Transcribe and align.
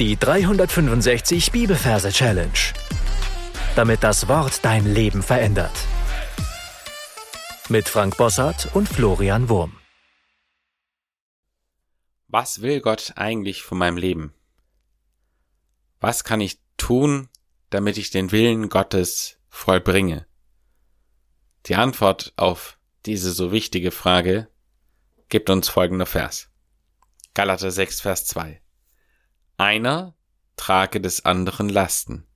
Die 0.00 0.16
365 0.16 1.52
Bibelverse 1.52 2.10
Challenge. 2.10 2.50
Damit 3.76 4.02
das 4.02 4.26
Wort 4.26 4.64
dein 4.64 4.92
Leben 4.92 5.22
verändert. 5.22 5.70
Mit 7.68 7.88
Frank 7.88 8.16
Bossart 8.16 8.74
und 8.74 8.88
Florian 8.88 9.48
Wurm. 9.48 9.78
Was 12.26 12.60
will 12.60 12.80
Gott 12.80 13.12
eigentlich 13.14 13.62
von 13.62 13.78
meinem 13.78 13.96
Leben? 13.96 14.34
Was 16.00 16.24
kann 16.24 16.40
ich 16.40 16.58
tun, 16.76 17.28
damit 17.70 17.96
ich 17.96 18.10
den 18.10 18.32
Willen 18.32 18.70
Gottes 18.70 19.38
vollbringe? 19.48 20.26
Die 21.66 21.76
Antwort 21.76 22.32
auf 22.34 22.78
diese 23.06 23.30
so 23.30 23.52
wichtige 23.52 23.92
Frage 23.92 24.48
gibt 25.28 25.50
uns 25.50 25.68
folgender 25.68 26.06
Vers. 26.06 26.50
Galater 27.34 27.70
6, 27.70 28.00
Vers 28.00 28.26
2. 28.26 28.63
Einer 29.64 30.14
trage 30.56 31.00
des 31.00 31.24
anderen 31.24 31.70
Lasten. 31.70 32.26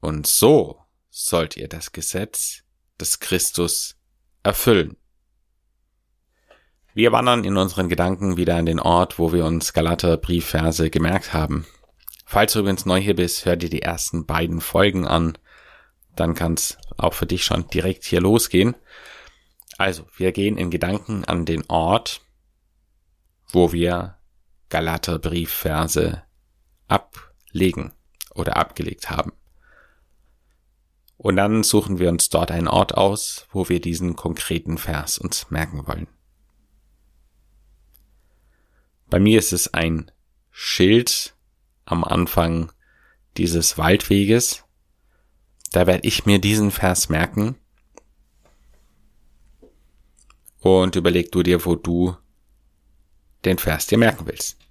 Und 0.00 0.26
so 0.26 0.80
sollt 1.10 1.54
ihr 1.58 1.68
das 1.68 1.92
Gesetz 1.92 2.62
des 2.98 3.20
Christus 3.20 3.96
erfüllen. 4.42 4.96
Wir 6.94 7.12
wandern 7.12 7.44
in 7.44 7.58
unseren 7.58 7.90
Gedanken 7.90 8.38
wieder 8.38 8.56
an 8.56 8.64
den 8.64 8.80
Ort, 8.80 9.18
wo 9.18 9.34
wir 9.34 9.44
uns 9.44 9.74
Galater 9.74 10.16
Briefverse 10.16 10.88
gemerkt 10.88 11.34
haben. 11.34 11.66
Falls 12.24 12.54
du 12.54 12.60
übrigens 12.60 12.86
neu 12.86 13.02
hier 13.02 13.16
bist, 13.16 13.44
hör 13.44 13.56
dir 13.56 13.68
die 13.68 13.82
ersten 13.82 14.24
beiden 14.24 14.62
Folgen 14.62 15.06
an. 15.06 15.36
Dann 16.16 16.34
kann 16.34 16.54
es 16.54 16.78
auch 16.96 17.12
für 17.12 17.26
dich 17.26 17.44
schon 17.44 17.68
direkt 17.68 18.02
hier 18.04 18.22
losgehen. 18.22 18.74
Also, 19.76 20.06
wir 20.16 20.32
gehen 20.32 20.56
in 20.56 20.70
Gedanken 20.70 21.26
an 21.26 21.44
den 21.44 21.68
Ort, 21.68 22.22
wo 23.52 23.72
wir 23.72 24.16
Galaterbriefverse 24.74 26.24
ablegen 26.88 27.92
oder 28.34 28.56
abgelegt 28.56 29.08
haben. 29.08 29.32
Und 31.16 31.36
dann 31.36 31.62
suchen 31.62 32.00
wir 32.00 32.08
uns 32.08 32.28
dort 32.28 32.50
einen 32.50 32.66
Ort 32.66 32.92
aus, 32.96 33.46
wo 33.52 33.68
wir 33.68 33.80
diesen 33.80 34.16
konkreten 34.16 34.76
Vers 34.76 35.18
uns 35.18 35.48
merken 35.48 35.86
wollen. 35.86 36.08
Bei 39.08 39.20
mir 39.20 39.38
ist 39.38 39.52
es 39.52 39.72
ein 39.72 40.10
Schild 40.50 41.36
am 41.84 42.02
Anfang 42.02 42.72
dieses 43.36 43.78
Waldweges. 43.78 44.64
Da 45.70 45.86
werde 45.86 46.08
ich 46.08 46.26
mir 46.26 46.40
diesen 46.40 46.72
Vers 46.72 47.08
merken. 47.08 47.54
Und 50.58 50.96
überleg 50.96 51.30
du 51.30 51.44
dir, 51.44 51.64
wo 51.64 51.76
du 51.76 52.16
den 53.44 53.58
Vers 53.58 53.86
dir 53.86 53.98
merken 53.98 54.26
willst. 54.26 54.63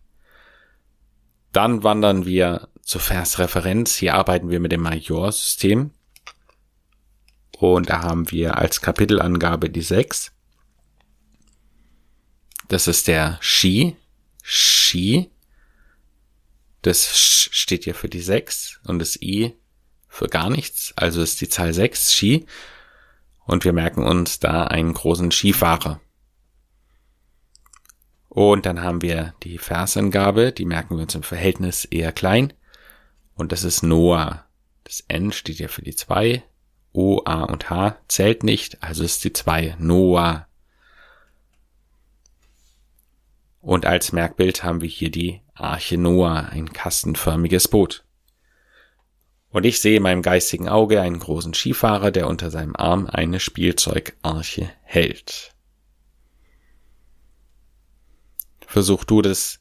Dann 1.54 1.84
wandern 1.84 2.26
wir 2.26 2.68
zur 2.82 3.00
Versreferenz. 3.00 3.96
Hier 3.96 4.16
arbeiten 4.16 4.50
wir 4.50 4.59
mit 4.59 4.72
dem 4.72 4.82
Major-System. 4.82 5.92
Und 7.58 7.90
da 7.90 8.02
haben 8.02 8.30
wir 8.32 8.58
als 8.58 8.82
Kapitelangabe 8.82 9.70
die 9.70 9.81
6. 9.81 10.31
Das 12.68 12.88
ist 12.88 13.08
der 13.08 13.38
Ski. 13.40 13.96
Ski. 14.42 15.30
Das 16.81 17.18
Sch 17.18 17.50
steht 17.52 17.84
hier 17.86 17.96
für 17.96 18.09
die 18.09 18.20
6 18.20 18.81
und 18.86 19.00
das 19.00 19.22
I 19.22 19.54
für 20.09 20.28
gar 20.28 20.50
nichts. 20.50 20.92
Also 20.96 21.22
ist 21.22 21.40
die 21.40 21.50
Zahl 21.50 21.74
6 21.74 22.14
Ski. 22.14 22.46
Und 23.46 23.64
wir 23.64 23.74
merken 23.74 24.04
uns 24.04 24.40
da 24.40 24.66
einen 24.66 24.94
großen 24.94 25.31
Skifahrer. 25.31 26.02
Und 28.34 28.66
dann 28.66 28.81
haben 28.81 29.03
wir 29.03 29.36
die 29.44 29.59
Versangabe, 29.59 30.52
die 30.52 30.66
merken 30.66 30.95
wir 30.95 31.03
uns 31.03 31.14
im 31.14 31.22
Verhältnis 31.22 31.86
eher 31.86 32.12
klein. 32.12 32.52
Und 33.36 33.52
das 33.52 33.64
ist 33.64 33.84
Noah. 33.84 34.45
Das 34.86 35.03
N 35.08 35.31
steht 35.31 35.59
ja 35.59 35.67
für 35.67 35.84
die 35.84 35.95
2. 35.95 36.42
O, 36.94 37.22
A 37.25 37.44
und 37.44 37.70
H 37.70 37.95
zählt 38.08 38.42
nicht, 38.42 38.81
also 38.81 39.03
ist 39.03 39.24
die 39.24 39.34
2 39.34 39.75
Noah. 39.78 40.47
Und 43.62 43.85
als 43.85 44.12
Merkbild 44.12 44.63
haben 44.63 44.81
wir 44.81 44.90
hier 44.90 45.12
die 45.12 45.41
Arche 45.53 46.00
Noah, 46.00 46.50
ein 46.50 46.74
kastenförmiges 46.74 47.68
Boot. 47.68 48.03
Und 49.52 49.63
ich 49.68 49.80
sehe 49.80 49.97
in 49.97 50.03
meinem 50.03 50.24
geistigen 50.24 50.69
Auge 50.69 51.02
einen 51.02 51.19
großen 51.19 51.53
Skifahrer, 51.53 52.09
der 52.09 52.28
unter 52.28 52.50
seinem 52.50 52.75
Arm 52.75 53.06
eine 53.06 53.40
Spielzeugarche 53.40 54.72
hält. 54.81 55.53
Versuch 58.73 59.03
du 59.03 59.22
das 59.22 59.59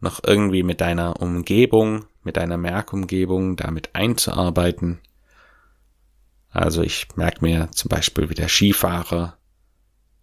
noch 0.00 0.20
irgendwie 0.24 0.62
mit 0.62 0.80
deiner 0.80 1.20
Umgebung, 1.20 2.06
mit 2.22 2.38
deiner 2.38 2.56
Merkumgebung 2.56 3.56
damit 3.56 3.94
einzuarbeiten. 3.94 4.98
Also 6.48 6.82
ich 6.82 7.06
merke 7.16 7.44
mir 7.44 7.70
zum 7.72 7.90
Beispiel, 7.90 8.30
wie 8.30 8.34
der 8.34 8.48
Skifahrer 8.48 9.36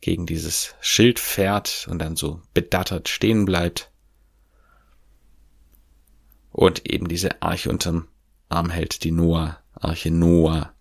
gegen 0.01 0.25
dieses 0.25 0.73
Schild 0.81 1.19
fährt 1.19 1.87
und 1.91 1.99
dann 1.99 2.15
so 2.15 2.41
bedattert 2.55 3.07
stehen 3.07 3.45
bleibt. 3.45 3.91
Und 6.51 6.89
eben 6.91 7.07
diese 7.07 7.39
Arche 7.43 7.69
unterm 7.69 8.07
Arm 8.49 8.71
hält, 8.71 9.03
die 9.03 9.11
Noah, 9.11 9.59
Arche 9.75 10.09
Noah. 10.09 10.73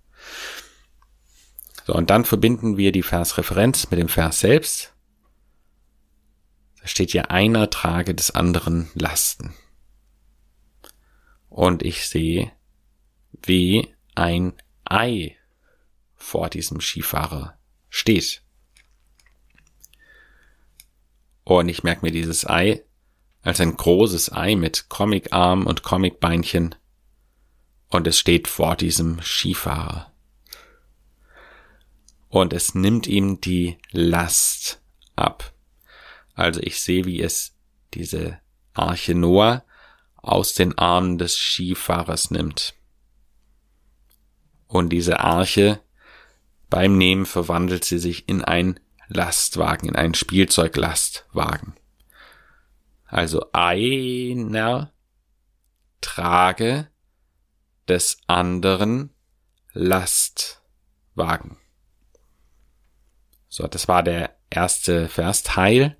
So, 1.86 1.92
und 1.92 2.08
dann 2.08 2.24
verbinden 2.24 2.78
wir 2.78 2.92
die 2.92 3.02
Versreferenz 3.02 3.90
mit 3.90 4.00
dem 4.00 4.08
Vers 4.08 4.40
selbst. 4.40 4.94
Da 6.82 6.88
steht 6.88 7.12
ja 7.12 7.26
einer 7.26 7.70
trage 7.70 8.12
des 8.12 8.32
anderen 8.32 8.90
Lasten. 8.94 9.54
Und 11.48 11.84
ich 11.84 12.08
sehe, 12.08 12.50
wie 13.40 13.94
ein 14.16 14.54
Ei 14.84 15.36
vor 16.16 16.50
diesem 16.50 16.80
Skifahrer 16.80 17.56
steht. 17.88 18.42
Und 21.44 21.68
ich 21.68 21.84
merke 21.84 22.04
mir 22.04 22.10
dieses 22.10 22.48
Ei 22.48 22.82
als 23.42 23.60
ein 23.60 23.76
großes 23.76 24.32
Ei 24.32 24.56
mit 24.56 24.88
Comicarm 24.88 25.66
und 25.66 25.84
Comicbeinchen. 25.84 26.74
Und 27.90 28.08
es 28.08 28.18
steht 28.18 28.48
vor 28.48 28.74
diesem 28.74 29.20
Skifahrer. 29.22 30.12
Und 32.28 32.52
es 32.52 32.74
nimmt 32.74 33.06
ihm 33.06 33.40
die 33.40 33.78
Last 33.92 34.82
ab. 35.14 35.51
Also 36.34 36.60
ich 36.60 36.80
sehe, 36.80 37.04
wie 37.04 37.20
es 37.20 37.56
diese 37.94 38.38
Arche 38.74 39.14
Noah 39.14 39.64
aus 40.16 40.54
den 40.54 40.76
Armen 40.78 41.18
des 41.18 41.36
Skifahrers 41.36 42.30
nimmt. 42.30 42.74
Und 44.66 44.90
diese 44.90 45.20
Arche 45.20 45.80
beim 46.70 46.96
Nehmen 46.96 47.26
verwandelt 47.26 47.84
sie 47.84 47.98
sich 47.98 48.28
in 48.28 48.42
ein 48.42 48.80
Lastwagen, 49.08 49.88
in 49.88 49.96
einen 49.96 50.14
Spielzeuglastwagen. 50.14 51.74
Also 53.04 53.52
einer 53.52 54.90
trage 56.00 56.88
des 57.88 58.16
anderen 58.26 59.10
Lastwagen. 59.74 61.58
So, 63.48 63.66
das 63.66 63.86
war 63.88 64.02
der 64.02 64.34
erste 64.48 65.10
Versteil. 65.10 65.98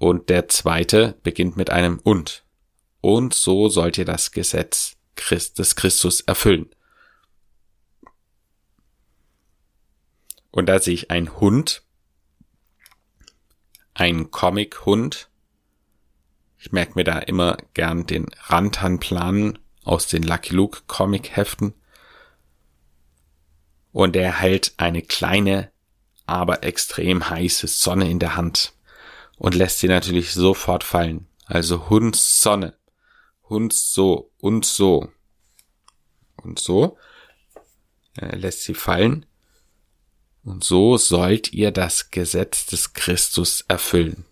Und 0.00 0.30
der 0.30 0.48
zweite 0.48 1.18
beginnt 1.22 1.58
mit 1.58 1.68
einem 1.68 1.98
und. 1.98 2.42
Und 3.02 3.34
so 3.34 3.68
sollt 3.68 3.98
ihr 3.98 4.06
das 4.06 4.32
Gesetz 4.32 4.96
des 5.30 5.76
Christus 5.76 6.22
erfüllen. 6.22 6.70
Und 10.50 10.70
da 10.70 10.78
sehe 10.78 10.94
ich 10.94 11.10
einen 11.10 11.38
Hund, 11.38 11.82
einen 13.92 14.30
Comic-Hund. 14.30 15.28
Ich 16.56 16.72
merke 16.72 16.92
mir 16.94 17.04
da 17.04 17.18
immer 17.18 17.58
gern 17.74 18.06
den 18.06 18.24
Rantanplan 18.44 19.58
aus 19.84 20.06
den 20.06 20.22
Lucky 20.22 20.54
Luke 20.54 20.80
Comic-Heften. 20.86 21.74
Und 23.92 24.16
er 24.16 24.40
hält 24.40 24.72
eine 24.78 25.02
kleine, 25.02 25.70
aber 26.24 26.64
extrem 26.64 27.28
heiße 27.28 27.66
Sonne 27.66 28.10
in 28.10 28.18
der 28.18 28.36
Hand 28.36 28.72
und 29.40 29.54
lässt 29.54 29.78
sie 29.78 29.88
natürlich 29.88 30.34
sofort 30.34 30.84
fallen. 30.84 31.26
Also 31.46 31.88
Hund 31.88 32.14
Sonne, 32.14 32.76
Hund 33.48 33.72
so 33.72 34.30
und 34.38 34.66
so 34.66 35.10
und 36.36 36.58
so. 36.58 36.98
Er 38.16 38.36
lässt 38.36 38.64
sie 38.64 38.74
fallen. 38.74 39.24
Und 40.44 40.62
so 40.62 40.98
sollt 40.98 41.54
ihr 41.54 41.70
das 41.70 42.10
Gesetz 42.10 42.66
des 42.66 42.92
Christus 42.92 43.64
erfüllen. 43.66 44.26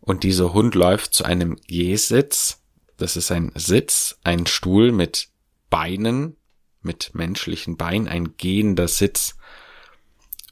Und 0.00 0.24
dieser 0.24 0.52
Hund 0.52 0.74
läuft 0.74 1.14
zu 1.14 1.24
einem 1.24 1.56
Jesitz. 1.64 2.64
Das 2.96 3.16
ist 3.16 3.30
ein 3.30 3.52
Sitz, 3.54 4.18
ein 4.24 4.46
Stuhl 4.48 4.90
mit 4.90 5.28
Beinen, 5.70 6.36
mit 6.82 7.14
menschlichen 7.14 7.76
Beinen, 7.76 8.08
ein 8.08 8.36
gehender 8.38 8.88
Sitz. 8.88 9.36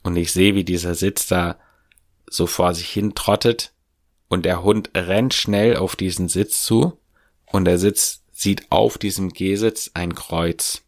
Und 0.01 0.15
ich 0.15 0.31
sehe, 0.31 0.55
wie 0.55 0.63
dieser 0.63 0.95
Sitz 0.95 1.27
da 1.27 1.59
so 2.33 2.47
vor 2.47 2.73
sich 2.73 2.89
hin 2.89 3.15
trottet 3.15 3.73
und 4.27 4.45
der 4.45 4.63
Hund 4.63 4.91
rennt 4.95 5.33
schnell 5.33 5.77
auf 5.77 5.95
diesen 5.95 6.27
Sitz 6.27 6.63
zu 6.63 6.99
und 7.45 7.67
er 7.67 7.77
sitzt, 7.77 8.23
sieht 8.31 8.71
auf 8.71 8.97
diesem 8.97 9.29
G-Sitz 9.29 9.91
ein 9.93 10.15
Kreuz. 10.15 10.81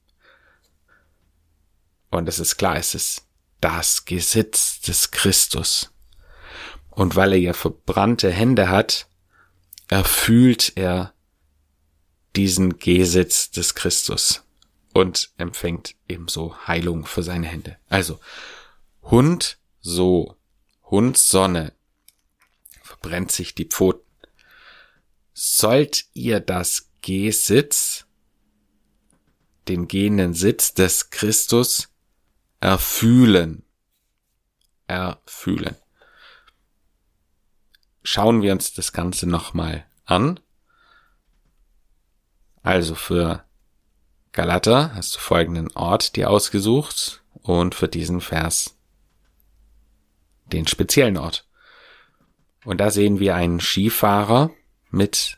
Und 2.10 2.28
es 2.28 2.40
ist 2.40 2.58
klar, 2.58 2.78
es 2.78 2.96
ist 2.96 3.28
das 3.62 4.06
Gesitz 4.06 4.82
des 4.82 5.12
Christus. 5.12 5.92
Und 6.90 7.16
weil 7.16 7.34
er 7.34 7.40
ja 7.40 7.54
verbrannte 7.54 8.32
Hände 8.32 8.70
hat, 8.70 9.08
erfühlt 9.88 10.74
er 10.76 11.14
diesen 12.36 12.80
Gesitz 12.80 13.52
des 13.52 13.76
Christus 13.76 14.44
und 14.94 15.32
empfängt 15.38 15.96
ebenso 16.08 16.56
Heilung 16.68 17.06
für 17.06 17.22
seine 17.22 17.48
Hände. 17.48 17.78
Also 17.90 18.20
Hund 19.04 19.58
so, 19.82 20.36
Hund 20.90 21.18
Sonne, 21.18 21.74
verbrennt 22.82 23.32
sich 23.32 23.56
die 23.56 23.66
Pfoten. 23.66 24.06
Sollt 25.34 26.06
ihr 26.14 26.40
das 26.40 26.92
Gesitz, 27.02 28.06
den 29.68 29.88
gehenden 29.88 30.34
Sitz 30.34 30.74
des 30.74 31.10
Christus 31.10 31.90
erfühlen, 32.60 33.64
erfühlen. 34.88 35.76
Schauen 38.04 38.44
wir 38.44 38.52
uns 38.52 38.74
das 38.74 38.94
Ganze 38.94 39.28
nochmal 39.28 39.86
an. 40.06 40.40
Also 42.62 42.94
für 42.94 43.44
Galater 44.32 44.94
hast 44.94 45.16
du 45.16 45.20
folgenden 45.20 45.72
Ort 45.76 46.16
dir 46.16 46.30
ausgesucht 46.30 47.24
und 47.34 47.74
für 47.74 47.88
diesen 47.88 48.22
Vers 48.22 48.75
den 50.52 50.68
speziellen 50.68 51.18
Ort. 51.18 51.48
Und 52.64 52.80
da 52.80 52.90
sehen 52.90 53.20
wir 53.20 53.36
einen 53.36 53.60
Skifahrer 53.60 54.52
mit 54.90 55.38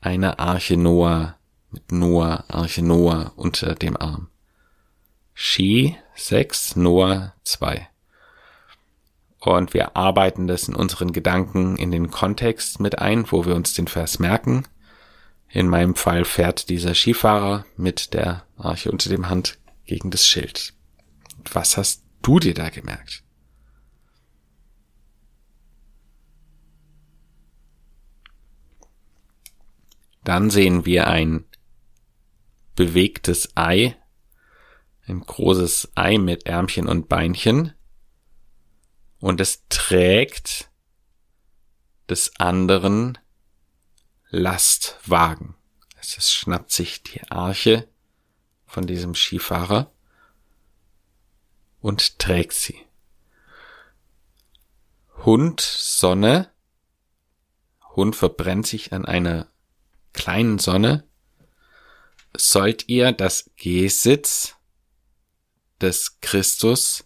einer 0.00 0.38
Arche 0.38 0.76
Noah, 0.76 1.36
mit 1.70 1.90
Noah, 1.92 2.44
Arche 2.48 2.82
Noah 2.82 3.32
unter 3.36 3.74
dem 3.74 3.96
Arm. 3.96 4.28
Ski 5.34 5.96
6, 6.14 6.76
Noah 6.76 7.34
2. 7.44 7.88
Und 9.40 9.74
wir 9.74 9.96
arbeiten 9.96 10.46
das 10.46 10.68
in 10.68 10.74
unseren 10.74 11.12
Gedanken 11.12 11.76
in 11.76 11.90
den 11.90 12.10
Kontext 12.10 12.80
mit 12.80 12.98
ein, 12.98 13.30
wo 13.30 13.44
wir 13.44 13.54
uns 13.54 13.74
den 13.74 13.86
Vers 13.86 14.18
merken. 14.18 14.66
In 15.48 15.68
meinem 15.68 15.94
Fall 15.94 16.24
fährt 16.24 16.68
dieser 16.68 16.94
Skifahrer 16.94 17.64
mit 17.76 18.14
der 18.14 18.44
Arche 18.56 18.90
unter 18.90 19.08
dem 19.08 19.28
Hand 19.28 19.58
gegen 19.84 20.10
das 20.10 20.26
Schild. 20.26 20.72
Was 21.52 21.76
hast 21.76 22.02
du 22.22 22.38
dir 22.40 22.54
da 22.54 22.70
gemerkt? 22.70 23.22
Dann 30.26 30.50
sehen 30.50 30.84
wir 30.84 31.06
ein 31.06 31.44
bewegtes 32.74 33.56
Ei, 33.56 33.96
ein 35.06 35.20
großes 35.20 35.92
Ei 35.94 36.18
mit 36.18 36.46
Ärmchen 36.46 36.88
und 36.88 37.08
Beinchen, 37.08 37.74
und 39.20 39.40
es 39.40 39.62
trägt 39.68 40.68
des 42.08 42.40
anderen 42.40 43.18
Lastwagen. 44.28 45.54
Es 46.00 46.32
schnappt 46.32 46.72
sich 46.72 47.04
die 47.04 47.22
Arche 47.30 47.88
von 48.66 48.84
diesem 48.84 49.14
Skifahrer 49.14 49.92
und 51.78 52.18
trägt 52.18 52.54
sie. 52.54 52.84
Hund 55.24 55.60
Sonne. 55.60 56.50
Hund 57.94 58.16
verbrennt 58.16 58.66
sich 58.66 58.92
an 58.92 59.04
einer 59.04 59.52
kleinen 60.16 60.58
Sonne, 60.58 61.04
sollt 62.36 62.88
ihr 62.88 63.12
das 63.12 63.50
Gesitz 63.56 64.56
des 65.80 66.20
Christus 66.20 67.04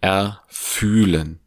erfühlen. 0.00 1.40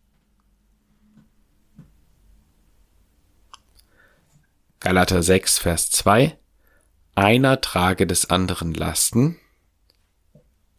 Galater 4.79 5.21
6, 5.21 5.59
Vers 5.59 5.91
2. 5.91 6.37
Einer 7.13 7.61
trage 7.61 8.07
des 8.07 8.29
anderen 8.31 8.73
Lasten, 8.73 9.39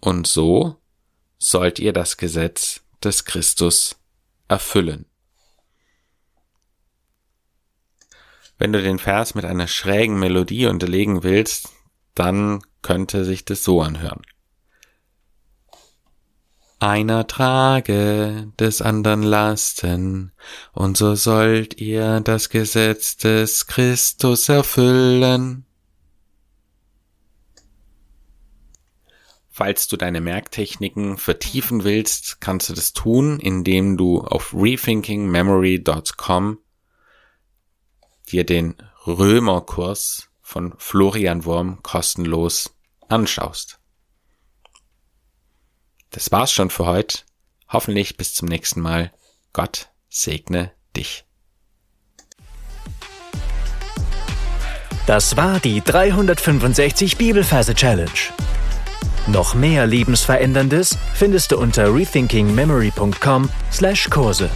und 0.00 0.26
so 0.26 0.82
sollt 1.38 1.78
ihr 1.78 1.92
das 1.92 2.16
Gesetz 2.16 2.80
des 3.04 3.24
Christus 3.24 3.96
erfüllen. 4.48 5.06
Wenn 8.62 8.72
du 8.72 8.80
den 8.80 9.00
Vers 9.00 9.34
mit 9.34 9.44
einer 9.44 9.66
schrägen 9.66 10.20
Melodie 10.20 10.66
unterlegen 10.66 11.24
willst, 11.24 11.70
dann 12.14 12.62
könnte 12.80 13.24
sich 13.24 13.44
das 13.44 13.64
so 13.64 13.82
anhören. 13.82 14.22
Einer 16.78 17.26
trage 17.26 18.52
des 18.60 18.80
andern 18.80 19.24
Lasten, 19.24 20.30
und 20.72 20.96
so 20.96 21.16
sollt 21.16 21.80
ihr 21.80 22.20
das 22.20 22.50
Gesetz 22.50 23.16
des 23.16 23.66
Christus 23.66 24.48
erfüllen. 24.48 25.66
Falls 29.50 29.88
du 29.88 29.96
deine 29.96 30.20
Merktechniken 30.20 31.18
vertiefen 31.18 31.82
willst, 31.82 32.40
kannst 32.40 32.68
du 32.68 32.74
das 32.74 32.92
tun, 32.92 33.40
indem 33.40 33.96
du 33.96 34.20
auf 34.20 34.54
rethinkingmemory.com 34.54 36.58
dir 38.32 38.44
den 38.44 38.74
Römerkurs 39.06 40.28
von 40.40 40.74
Florian 40.78 41.44
Wurm 41.44 41.80
kostenlos 41.82 42.74
anschaust. 43.08 43.78
Das 46.10 46.32
war's 46.32 46.52
schon 46.52 46.70
für 46.70 46.86
heute. 46.86 47.18
Hoffentlich 47.68 48.16
bis 48.16 48.34
zum 48.34 48.48
nächsten 48.48 48.80
Mal. 48.80 49.12
Gott 49.52 49.90
segne 50.08 50.72
dich. 50.96 51.24
Das 55.06 55.36
war 55.36 55.60
die 55.60 55.80
365 55.80 57.16
Bibelferse 57.16 57.74
Challenge. 57.74 58.10
Noch 59.26 59.54
mehr 59.54 59.86
Lebensveränderndes 59.86 60.98
findest 61.14 61.52
du 61.52 61.58
unter 61.58 61.94
rethinkingmemory.com/Kurse. 61.94 64.50